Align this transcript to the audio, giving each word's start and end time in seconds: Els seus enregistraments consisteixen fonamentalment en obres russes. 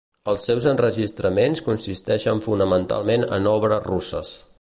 Els 0.31 0.43
seus 0.49 0.67
enregistraments 0.69 1.61
consisteixen 1.67 2.41
fonamentalment 2.47 3.27
en 3.39 3.51
obres 3.53 3.85
russes. 3.93 4.33